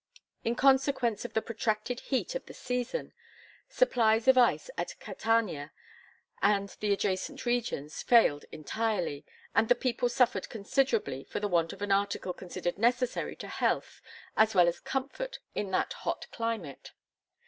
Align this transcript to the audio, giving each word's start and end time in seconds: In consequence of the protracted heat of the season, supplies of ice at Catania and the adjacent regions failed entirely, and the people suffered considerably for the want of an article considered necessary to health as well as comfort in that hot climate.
In 0.43 0.55
consequence 0.55 1.25
of 1.25 1.35
the 1.35 1.43
protracted 1.43 1.99
heat 1.99 2.33
of 2.33 2.47
the 2.47 2.55
season, 2.55 3.13
supplies 3.69 4.27
of 4.27 4.35
ice 4.35 4.71
at 4.75 4.99
Catania 4.99 5.71
and 6.41 6.69
the 6.79 6.91
adjacent 6.91 7.45
regions 7.45 8.01
failed 8.01 8.43
entirely, 8.51 9.23
and 9.53 9.69
the 9.69 9.75
people 9.75 10.09
suffered 10.09 10.49
considerably 10.49 11.23
for 11.23 11.39
the 11.39 11.47
want 11.47 11.71
of 11.71 11.83
an 11.83 11.91
article 11.91 12.33
considered 12.33 12.79
necessary 12.79 13.35
to 13.35 13.47
health 13.47 14.01
as 14.35 14.55
well 14.55 14.67
as 14.67 14.79
comfort 14.79 15.37
in 15.53 15.69
that 15.69 15.93
hot 15.93 16.25
climate. 16.31 16.93